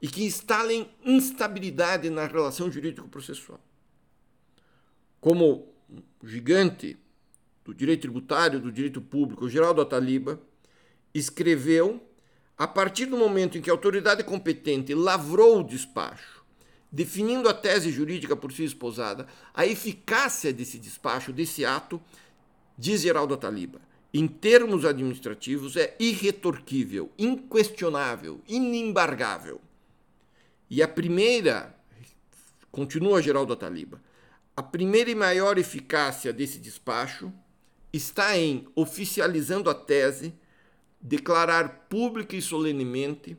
e 0.00 0.08
que 0.08 0.24
instalem 0.24 0.90
instabilidade 1.04 2.10
na 2.10 2.26
relação 2.26 2.70
jurídico-processual. 2.70 3.60
Como 5.20 5.68
gigante 6.24 6.98
do 7.64 7.72
direito 7.72 8.02
tributário, 8.02 8.58
do 8.60 8.72
direito 8.72 9.00
público, 9.00 9.48
Geraldo 9.48 9.80
Ataliba, 9.80 10.40
escreveu 11.14 12.04
a 12.58 12.66
partir 12.66 13.06
do 13.06 13.16
momento 13.16 13.56
em 13.56 13.62
que 13.62 13.70
a 13.70 13.72
autoridade 13.72 14.24
competente 14.24 14.94
lavrou 14.94 15.60
o 15.60 15.64
despacho, 15.64 16.41
definindo 16.92 17.48
a 17.48 17.54
tese 17.54 17.90
jurídica 17.90 18.36
por 18.36 18.52
si 18.52 18.64
esposada, 18.64 19.26
a 19.54 19.66
eficácia 19.66 20.52
desse 20.52 20.78
despacho, 20.78 21.32
desse 21.32 21.64
ato, 21.64 21.98
diz 22.76 23.00
Geraldo 23.00 23.32
Ataliba, 23.32 23.80
em 24.12 24.28
termos 24.28 24.84
administrativos, 24.84 25.74
é 25.76 25.96
irretorquível, 25.98 27.10
inquestionável, 27.18 28.42
inembargável. 28.46 29.58
E 30.68 30.82
a 30.82 30.88
primeira, 30.88 31.74
continua 32.70 33.22
Geraldo 33.22 33.54
Ataliba, 33.54 34.02
a 34.54 34.62
primeira 34.62 35.10
e 35.10 35.14
maior 35.14 35.56
eficácia 35.56 36.30
desse 36.30 36.58
despacho 36.58 37.32
está 37.90 38.36
em, 38.36 38.68
oficializando 38.74 39.70
a 39.70 39.74
tese, 39.74 40.34
declarar 41.00 41.86
pública 41.88 42.36
e 42.36 42.42
solenemente 42.42 43.36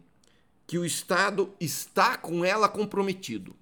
que 0.66 0.78
o 0.78 0.86
Estado 0.86 1.54
está 1.60 2.18
com 2.18 2.44
ela 2.44 2.70
comprometido. 2.70 3.56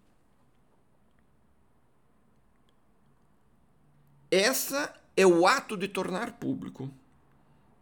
Essa 4.29 4.93
é 5.17 5.25
o 5.25 5.45
ato 5.45 5.75
de 5.75 5.87
tornar 5.87 6.33
público. 6.33 6.89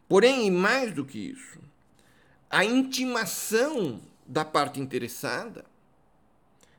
Porém, 0.08 0.48
e 0.48 0.52
mais 0.52 0.94
do 0.94 1.06
que 1.06 1.20
isso, 1.20 1.60
a 2.50 2.66
intimação 2.66 4.02
da 4.26 4.44
parte 4.44 4.80
interessada 4.80 5.64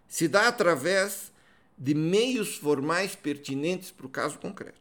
se 0.09 0.27
dá 0.27 0.49
através 0.49 1.31
de 1.79 1.95
meios 1.95 2.57
formais 2.57 3.15
pertinentes 3.15 3.93
para 3.93 4.07
o 4.07 4.11
caso 4.11 4.39
concreto. 4.39 4.79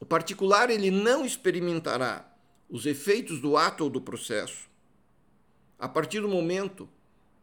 O 0.00 0.04
particular 0.04 0.68
ele 0.68 0.90
não 0.90 1.24
experimentará 1.24 2.28
os 2.68 2.86
efeitos 2.86 3.40
do 3.40 3.56
ato 3.56 3.84
ou 3.84 3.90
do 3.90 4.00
processo 4.00 4.68
a 5.78 5.88
partir 5.88 6.20
do 6.20 6.28
momento 6.28 6.88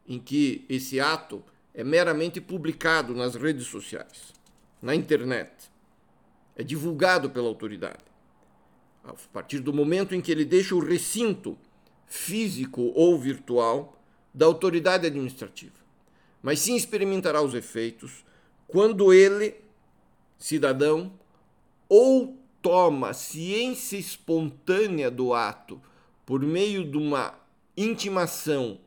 em 0.06 0.18
que 0.18 0.64
esse 0.68 1.00
ato 1.00 1.44
é 1.74 1.82
meramente 1.82 2.40
publicado 2.40 3.14
nas 3.14 3.34
redes 3.34 3.66
sociais, 3.66 4.32
na 4.80 4.94
internet, 4.94 5.70
é 6.56 6.62
divulgado 6.62 7.30
pela 7.30 7.48
autoridade. 7.48 8.04
A 9.04 9.14
partir 9.32 9.60
do 9.60 9.72
momento 9.72 10.14
em 10.14 10.20
que 10.20 10.30
ele 10.30 10.44
deixa 10.44 10.74
o 10.74 10.84
recinto 10.84 11.58
físico 12.06 12.92
ou 12.94 13.18
virtual 13.18 13.98
da 14.34 14.46
autoridade 14.46 15.06
administrativa. 15.06 15.74
Mas 16.42 16.60
sim 16.60 16.76
experimentará 16.76 17.40
os 17.40 17.54
efeitos 17.54 18.24
quando 18.66 19.12
ele, 19.12 19.54
cidadão, 20.38 21.12
ou 21.88 22.38
toma 22.60 23.12
ciência 23.12 23.96
espontânea 23.96 25.10
do 25.10 25.34
ato 25.34 25.80
por 26.24 26.40
meio 26.40 26.88
de 26.88 26.96
uma 26.96 27.34
intimação 27.76 28.80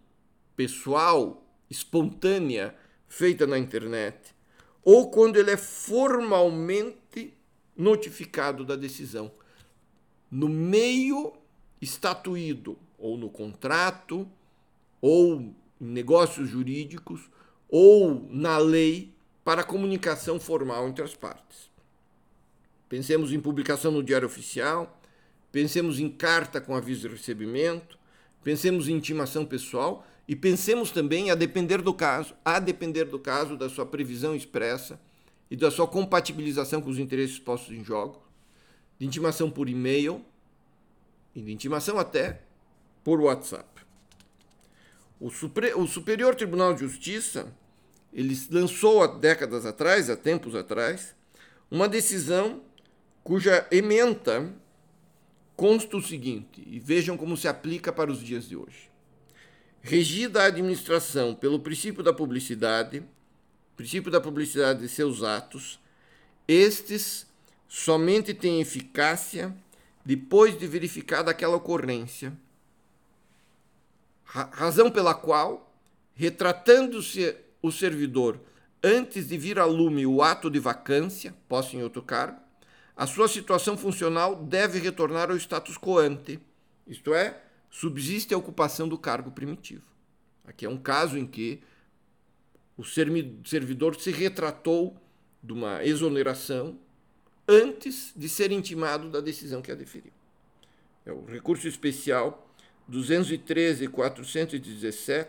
pessoal, 0.56 1.44
espontânea, 1.70 2.76
feita 3.08 3.46
na 3.46 3.58
internet, 3.58 4.36
ou 4.84 5.10
quando 5.10 5.38
ele 5.38 5.52
é 5.52 5.58
formalmente 5.58 7.34
notificado 7.76 8.64
da 8.64 8.76
decisão, 8.76 9.32
no 10.30 10.48
meio 10.48 11.34
estatuído, 11.82 12.78
ou 12.98 13.18
no 13.18 13.30
contrato, 13.30 14.28
ou 15.02 15.36
em 15.36 15.56
negócios 15.80 16.50
jurídicos, 16.50 17.30
ou 17.70 18.28
na 18.30 18.58
lei 18.58 19.14
para 19.44 19.64
comunicação 19.64 20.40
formal 20.40 20.88
entre 20.88 21.04
as 21.04 21.14
partes. 21.14 21.70
Pensemos 22.88 23.32
em 23.32 23.40
publicação 23.40 23.92
no 23.92 24.04
Diário 24.04 24.28
Oficial, 24.28 25.00
pensemos 25.52 26.00
em 26.00 26.10
carta 26.10 26.62
com 26.62 26.76
aviso 26.76 27.08
de 27.08 27.16
recebimento, 27.16 27.98
pensemos 28.46 28.88
em 28.88 28.94
intimação 28.94 29.44
pessoal 29.44 30.06
e 30.28 30.36
pensemos 30.36 30.92
também, 30.92 31.32
a 31.32 31.36
depender 31.36 31.82
do 31.82 31.92
caso, 31.92 32.36
a 32.46 32.60
depender 32.60 33.06
do 33.06 33.18
caso, 33.18 33.58
da 33.58 33.68
sua 33.68 33.88
previsão 33.88 34.36
expressa 34.36 35.02
e 35.50 35.56
da 35.56 35.72
sua 35.72 35.88
compatibilização 35.88 36.80
com 36.80 36.92
os 36.92 37.00
interesses 37.00 37.40
postos 37.40 37.76
em 37.76 37.84
jogo, 37.84 38.22
de 39.00 39.08
intimação 39.08 39.50
por 39.50 39.68
e-mail 39.68 40.24
e 41.34 41.42
de 41.42 41.52
intimação 41.52 41.98
até 41.98 42.44
por 43.04 43.20
WhatsApp. 43.20 43.82
O, 45.20 45.32
Supre 45.32 45.74
o 45.74 45.88
Superior 45.88 46.36
Tribunal 46.36 46.76
de 46.76 46.82
Justiça 46.82 47.52
ele 48.14 48.40
lançou 48.52 49.02
há 49.02 49.08
décadas 49.08 49.66
atrás, 49.66 50.08
há 50.08 50.16
tempos 50.16 50.54
atrás, 50.54 51.16
uma 51.72 51.90
decisão 51.90 52.62
cuja 53.24 53.68
ementa 53.72 54.54
consta 55.56 55.98
o 55.98 56.02
seguinte, 56.02 56.64
e 56.66 56.80
vejam 56.80 57.16
como 57.16 57.38
se 57.38 57.48
aplica 57.48 57.92
para 57.92 58.12
os 58.12 58.22
dias 58.22 58.48
de 58.48 58.56
hoje. 58.56 58.90
Regida 59.82 60.44
a 60.44 60.48
administração 60.48 61.36
pelo 61.36 61.60
princípio 61.60 62.04
da 62.04 62.14
publicidade, 62.14 63.04
princípio 63.76 64.12
da 64.12 64.20
publicidade 64.20 64.80
de 64.80 64.90
seus 64.90 65.24
atos, 65.24 65.80
estes 66.48 67.28
somente 67.68 68.34
têm 68.34 68.62
eficácia 68.62 69.56
depois 70.04 70.58
de 70.58 70.68
verificada 70.68 71.32
aquela 71.32 71.56
ocorrência, 71.56 72.34
razão 74.24 74.92
pela 74.92 75.14
qual, 75.14 75.74
retratando-se 76.14 77.36
o 77.62 77.72
servidor 77.72 78.40
antes 78.84 79.28
de 79.28 79.38
vir 79.38 79.58
a 79.58 79.66
lume 79.66 80.06
o 80.06 80.22
ato 80.22 80.50
de 80.50 80.60
vacância, 80.60 81.34
posse 81.50 81.76
em 81.76 81.84
outro 81.84 82.04
cargo, 82.04 82.40
a 82.96 83.06
sua 83.06 83.28
situação 83.28 83.78
funcional 83.78 84.36
deve 84.36 84.80
retornar 84.80 85.30
ao 85.30 85.38
status 85.38 85.78
quo 85.78 85.98
ante, 85.98 86.40
isto 86.88 87.14
é, 87.14 87.42
subsiste 87.70 88.34
a 88.34 88.38
ocupação 88.38 88.88
do 88.88 88.98
cargo 88.98 89.32
primitivo. 89.32 89.84
Aqui 90.46 90.66
é 90.66 90.70
um 90.70 90.78
caso 90.78 91.18
em 91.18 91.28
que 91.28 91.62
o 92.78 92.84
servidor 92.84 94.00
se 94.00 94.12
retratou 94.12 94.96
de 95.44 95.52
uma 95.52 95.84
exoneração 95.84 96.80
antes 97.48 98.14
de 98.16 98.30
ser 98.30 98.52
intimado 98.52 99.10
da 99.10 99.20
decisão 99.20 99.62
que 99.62 99.72
a 99.72 99.76
deferiu. 99.76 100.14
É 101.06 101.12
o 101.12 101.26
recurso 101.26 101.68
especial 101.68 102.50
213.417, 102.90 105.28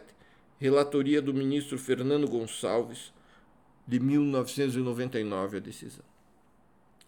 relatoria 0.59 1.21
do 1.21 1.35
ministro 1.35 1.77
Fernando 1.79 2.29
Gonçalves, 2.29 3.13
de 3.87 4.01
1999, 4.01 5.59
a 5.59 5.61
decisão. 5.61 6.16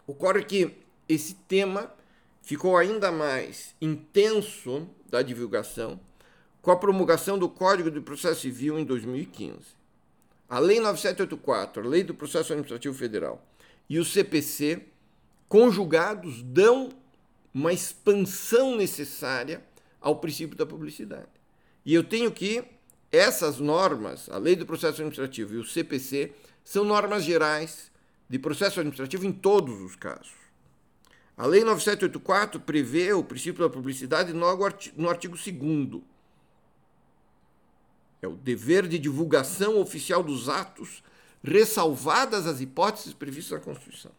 Ocorre 0.09 0.43
que 0.43 0.75
esse 1.07 1.35
tema 1.35 1.93
ficou 2.41 2.79
ainda 2.79 3.13
mais 3.13 3.77
intenso 3.79 4.89
da 5.07 5.21
divulgação 5.21 6.01
com 6.63 6.71
a 6.71 6.77
promulgação 6.77 7.39
do 7.39 7.47
Código 7.47 7.91
de 7.91 8.01
Processo 8.01 8.41
Civil 8.41 8.79
em 8.79 8.87
2015. 8.87 9.59
A 10.49 10.59
Lei 10.59 10.81
9784, 10.81 11.83
a 11.83 11.87
Lei 11.87 12.03
do 12.03 12.15
Processo 12.15 12.55
Administrativo 12.55 12.95
Federal, 12.95 13.47
e 13.87 13.99
o 13.99 14.05
CPC, 14.05 14.87
conjugados, 15.47 16.43
dão 16.43 16.89
uma 17.53 17.71
expansão 17.71 18.77
necessária 18.77 19.63
ao 20.01 20.17
princípio 20.17 20.57
da 20.57 20.65
publicidade. 20.65 21.29
E 21.85 21.93
eu 21.93 22.03
tenho 22.03 22.33
que 22.33 22.65
essas 23.13 23.59
normas, 23.59 24.27
a 24.31 24.39
Lei 24.39 24.57
do 24.57 24.65
Processo 24.65 25.03
Administrativo 25.03 25.53
e 25.53 25.59
o 25.59 25.65
CPC, 25.65 26.33
são 26.65 26.83
normas 26.83 27.25
gerais 27.25 27.91
de 28.29 28.39
processo 28.39 28.81
administrativo 28.81 29.27
em 29.27 29.33
todos 29.33 29.81
os 29.81 29.97
casos. 29.97 30.33
A 31.37 31.47
Lei 31.47 31.63
9784 31.63 32.61
prevê 32.61 33.13
o 33.13 33.23
princípio 33.23 33.63
da 33.63 33.73
publicidade 33.73 34.33
no 34.33 35.09
artigo 35.09 35.37
2 35.37 36.03
É 38.21 38.27
o 38.27 38.35
dever 38.35 38.89
de 38.89 38.99
divulgação 38.99 39.81
oficial 39.81 40.23
dos 40.23 40.49
atos, 40.49 41.03
ressalvadas 41.43 42.47
as 42.47 42.61
hipóteses 42.61 43.15
previstas 43.15 43.59
na 43.59 43.65
Constituição. 43.65 44.11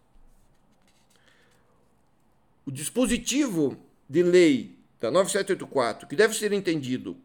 O 2.65 2.72
dispositivo 2.72 3.78
de 4.08 4.24
lei 4.24 4.78
da 5.00 5.12
9784, 5.12 6.08
que 6.08 6.15
deve 6.15 6.34
ser 6.34 6.54
entendido 6.54 7.17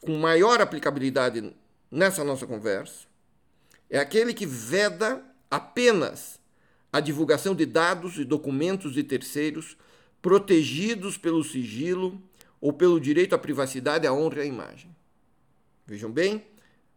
com 0.00 0.16
maior 0.18 0.60
aplicabilidade 0.60 1.54
nessa 1.90 2.24
nossa 2.24 2.46
conversa, 2.46 3.06
é 3.94 4.00
aquele 4.00 4.34
que 4.34 4.44
veda 4.44 5.22
apenas 5.48 6.40
a 6.92 6.98
divulgação 6.98 7.54
de 7.54 7.64
dados 7.64 8.18
e 8.18 8.24
documentos 8.24 8.92
de 8.92 9.04
terceiros 9.04 9.76
protegidos 10.20 11.16
pelo 11.16 11.44
sigilo 11.44 12.20
ou 12.60 12.72
pelo 12.72 13.00
direito 13.00 13.36
à 13.36 13.38
privacidade, 13.38 14.04
à 14.04 14.12
honra 14.12 14.38
e 14.38 14.40
à 14.40 14.44
imagem. 14.46 14.90
Vejam 15.86 16.10
bem, 16.10 16.44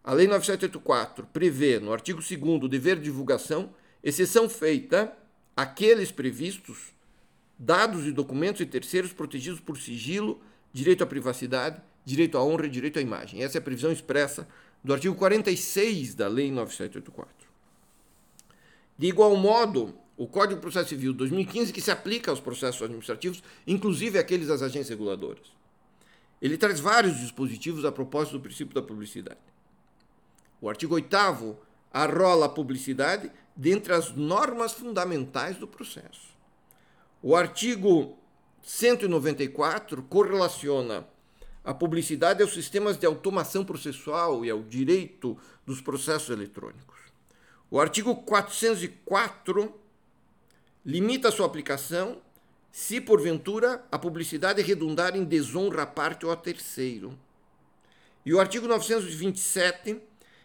a 0.04 0.12
Lei 0.12 0.26
9784 0.26 1.28
prevê, 1.32 1.80
no 1.80 1.94
artigo 1.94 2.20
2 2.20 2.64
o 2.64 2.68
dever 2.68 2.96
de 2.96 3.04
divulgação, 3.04 3.70
exceção 4.04 4.50
feita 4.50 5.16
àqueles 5.56 6.12
previstos 6.12 6.96
dados 7.60 8.08
e 8.08 8.12
documentos 8.12 8.58
de 8.58 8.66
terceiros 8.66 9.14
protegidos 9.14 9.60
por 9.60 9.78
sigilo, 9.78 10.42
direito 10.74 11.04
à 11.04 11.06
privacidade, 11.06 11.80
direito 12.04 12.40
à 12.40 12.44
honra 12.44 12.66
e 12.66 12.70
direito 12.70 12.98
à 12.98 13.04
imagem. 13.04 13.44
Essa 13.44 13.58
é 13.58 13.60
a 13.60 13.64
previsão 13.64 13.92
expressa 13.92 14.48
do 14.88 14.94
artigo 14.94 15.16
46 15.16 16.16
da 16.16 16.30
Lei 16.30 16.50
9784. 16.50 17.50
De 18.98 19.08
igual 19.08 19.36
modo, 19.36 19.94
o 20.16 20.26
Código 20.26 20.56
de 20.56 20.62
Processo 20.62 20.88
Civil 20.88 21.14
2015, 21.14 21.74
que 21.74 21.82
se 21.82 21.92
aplica 21.92 22.32
aos 22.32 22.40
processos 22.40 22.82
administrativos, 22.82 23.44
inclusive 23.68 24.18
aqueles 24.18 24.48
das 24.48 24.62
agências 24.62 24.88
reguladoras. 24.88 25.52
Ele 26.42 26.58
traz 26.58 26.80
vários 26.80 27.18
dispositivos 27.18 27.84
a 27.84 27.92
propósito 27.92 28.38
do 28.38 28.44
princípio 28.44 28.74
da 28.74 28.82
publicidade. 28.82 29.42
O 30.62 30.70
artigo 30.70 30.96
8 30.96 31.58
arrola 31.92 32.46
a 32.46 32.50
publicidade 32.50 33.30
dentre 33.54 33.92
as 33.92 34.16
normas 34.16 34.72
fundamentais 34.72 35.58
do 35.58 35.68
processo. 35.68 36.34
O 37.22 37.36
artigo 37.36 38.18
194 38.62 40.02
correlaciona 40.04 41.06
a 41.68 41.74
publicidade 41.74 42.42
aos 42.42 42.54
sistemas 42.54 42.98
de 42.98 43.06
automação 43.06 43.66
processual 43.66 44.46
e 44.46 44.50
ao 44.50 44.64
direito 44.64 45.38
dos 45.66 45.82
processos 45.82 46.30
eletrônicos. 46.30 46.98
O 47.70 47.78
artigo 47.78 48.16
404 48.16 49.78
limita 50.86 51.30
sua 51.30 51.46
aplicação 51.46 52.22
se, 52.72 53.02
porventura, 53.02 53.86
a 53.92 54.00
publicidade 54.00 54.62
redundar 54.62 55.14
em 55.18 55.26
desonra 55.26 55.82
à 55.82 55.86
parte 55.86 56.26
ou 56.26 56.32
a 56.32 56.38
terceiro. 56.38 57.20
E 58.26 58.34
o 58.34 58.40
artigo 58.40 58.66
927 58.66 60.00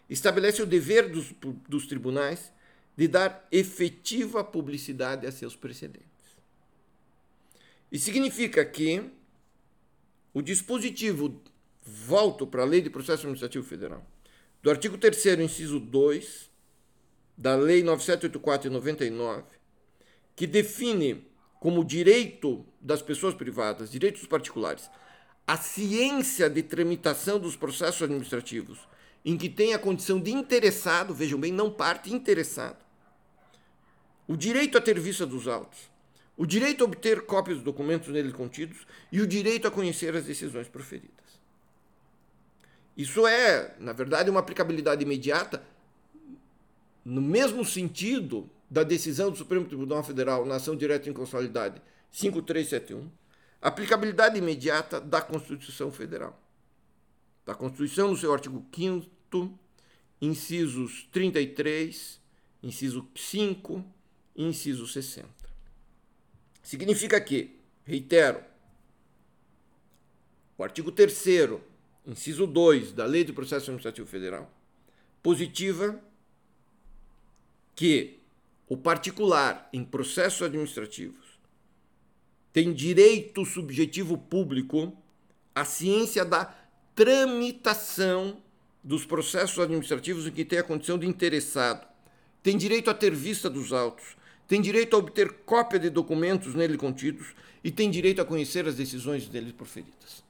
estabelece 0.09 0.61
o 0.61 0.65
dever 0.65 1.09
dos, 1.09 1.33
dos 1.69 1.87
tribunais 1.87 2.51
de 2.97 3.07
dar 3.07 3.47
efetiva 3.49 4.43
publicidade 4.43 5.25
a 5.25 5.31
seus 5.31 5.55
precedentes. 5.55 6.03
E 7.89 7.97
significa 7.97 8.65
que 8.65 9.09
o 10.33 10.41
dispositivo, 10.41 11.41
volto 11.81 12.47
para 12.47 12.63
a 12.63 12.65
Lei 12.65 12.81
de 12.81 12.89
Processo 12.89 13.21
Administrativo 13.21 13.65
Federal, 13.65 14.05
do 14.61 14.69
artigo 14.69 14.97
3 14.97 15.39
inciso 15.39 15.79
2 15.79 16.49
da 17.37 17.55
Lei 17.55 17.83
9784 17.83 18.69
de 18.69 18.73
99, 18.73 19.43
que 20.35 20.47
define 20.47 21.27
como 21.59 21.83
direito 21.83 22.65
das 22.81 23.01
pessoas 23.01 23.33
privadas, 23.33 23.91
direitos 23.91 24.25
particulares, 24.25 24.89
a 25.45 25.57
ciência 25.57 26.49
de 26.49 26.63
tramitação 26.63 27.39
dos 27.39 27.55
processos 27.55 28.01
administrativos 28.01 28.79
em 29.25 29.37
que 29.37 29.49
tem 29.49 29.73
a 29.73 29.79
condição 29.79 30.19
de 30.19 30.31
interessado, 30.31 31.13
vejam 31.13 31.39
bem, 31.39 31.51
não 31.51 31.71
parte, 31.71 32.13
interessado, 32.13 32.83
o 34.27 34.35
direito 34.35 34.77
a 34.77 34.81
ter 34.81 34.99
vista 34.99 35.25
dos 35.25 35.47
autos, 35.47 35.79
o 36.35 36.45
direito 36.45 36.83
a 36.83 36.87
obter 36.87 37.25
cópias 37.25 37.57
dos 37.57 37.65
documentos 37.65 38.09
nele 38.09 38.31
contidos 38.31 38.87
e 39.11 39.21
o 39.21 39.27
direito 39.27 39.67
a 39.67 39.71
conhecer 39.71 40.15
as 40.15 40.25
decisões 40.25 40.67
proferidas. 40.67 41.11
Isso 42.95 43.25
é, 43.25 43.75
na 43.79 43.93
verdade, 43.93 44.29
uma 44.29 44.39
aplicabilidade 44.39 45.03
imediata 45.03 45.63
no 47.03 47.21
mesmo 47.21 47.65
sentido 47.65 48.49
da 48.69 48.83
decisão 48.83 49.29
do 49.29 49.37
Supremo 49.37 49.65
Tribunal 49.65 50.03
Federal 50.03 50.45
na 50.45 50.55
ação 50.55 50.75
direta 50.75 51.09
em 51.09 51.13
constitucionalidade 51.13 51.81
5371, 52.11 53.09
aplicabilidade 53.61 54.37
imediata 54.37 55.01
da 55.01 55.21
Constituição 55.21 55.91
Federal. 55.91 56.39
Da 57.45 57.53
Constituição, 57.53 58.09
no 58.09 58.17
seu 58.17 58.31
artigo 58.31 58.65
5 58.73 59.59
incisos 60.21 61.07
33, 61.11 62.19
inciso 62.61 63.07
5 63.15 63.83
e 64.35 64.43
inciso 64.45 64.87
60. 64.87 65.42
Significa 66.63 67.19
que, 67.19 67.59
reitero, 67.83 68.41
o 70.57 70.63
artigo 70.63 70.91
3 70.91 71.61
inciso 72.07 72.47
2 72.47 72.93
da 72.93 73.05
Lei 73.05 73.23
de 73.23 73.33
Processo 73.33 73.65
Administrativo 73.65 74.07
Federal, 74.07 74.51
positiva 75.21 76.01
que 77.75 78.19
o 78.67 78.77
particular 78.77 79.69
em 79.73 79.83
processos 79.83 80.41
administrativos 80.41 81.39
tem 82.51 82.71
direito 82.71 83.43
subjetivo 83.45 84.17
público 84.17 84.95
à 85.55 85.65
ciência 85.65 86.23
da 86.23 86.45
tramitação 86.93 88.41
dos 88.83 89.05
processos 89.05 89.57
administrativos 89.59 90.27
em 90.27 90.31
que 90.31 90.45
tem 90.45 90.59
a 90.59 90.63
condição 90.63 90.97
de 90.99 91.07
interessado, 91.07 91.87
tem 92.43 92.57
direito 92.57 92.89
a 92.89 92.93
ter 92.93 93.15
vista 93.15 93.49
dos 93.49 93.73
autos, 93.73 94.15
tem 94.53 94.61
direito 94.61 94.95
a 94.95 94.99
obter 94.99 95.33
cópia 95.47 95.79
de 95.79 95.89
documentos 95.89 96.53
nele 96.53 96.77
contidos 96.77 97.33
e 97.63 97.71
tem 97.71 97.89
direito 97.89 98.21
a 98.21 98.25
conhecer 98.25 98.67
as 98.67 98.75
decisões 98.75 99.27
dele 99.27 99.51
proferidas. 99.51 100.23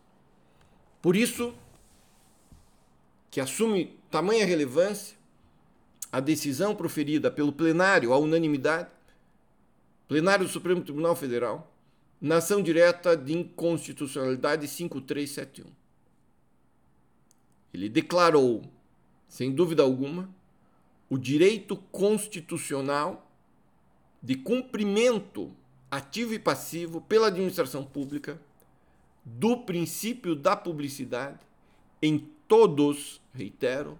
Por 1.01 1.13
isso 1.13 1.53
que 3.29 3.41
assume 3.41 3.99
tamanha 4.09 4.45
relevância 4.45 5.17
a 6.09 6.21
decisão 6.21 6.73
proferida 6.73 7.29
pelo 7.29 7.51
plenário 7.51 8.13
à 8.13 8.17
unanimidade, 8.17 8.89
plenário 10.07 10.45
do 10.45 10.51
Supremo 10.53 10.81
Tribunal 10.81 11.17
Federal, 11.17 11.69
na 12.21 12.37
ação 12.37 12.63
direta 12.63 13.17
de 13.17 13.33
inconstitucionalidade 13.33 14.69
5371. 14.69 15.69
Ele 17.73 17.89
declarou, 17.89 18.63
sem 19.27 19.51
dúvida 19.51 19.83
alguma, 19.83 20.33
o 21.09 21.17
direito 21.17 21.75
constitucional 21.91 23.22
de 24.23 24.35
cumprimento 24.35 25.51
ativo 25.91 26.33
e 26.33 26.39
passivo 26.39 27.01
pela 27.01 27.27
administração 27.27 27.83
pública 27.83 28.39
do 29.23 29.57
princípio 29.57 30.35
da 30.35 30.55
publicidade 30.55 31.39
em 32.01 32.27
todos, 32.47 33.21
reitero, 33.33 33.99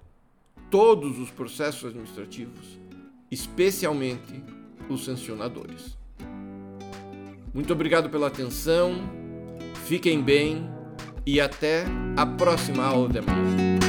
todos 0.71 1.19
os 1.19 1.29
processos 1.29 1.85
administrativos, 1.85 2.79
especialmente 3.29 4.43
os 4.89 5.05
sancionadores. 5.05 5.97
Muito 7.53 7.71
obrigado 7.73 8.09
pela 8.09 8.27
atenção, 8.27 8.95
fiquem 9.85 10.21
bem 10.21 10.67
e 11.25 11.39
até 11.39 11.85
a 12.17 12.25
próxima 12.25 12.83
aula 12.83 13.09
de 13.09 13.19
amanhã. 13.19 13.82